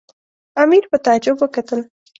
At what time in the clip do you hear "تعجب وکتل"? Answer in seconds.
1.05-1.81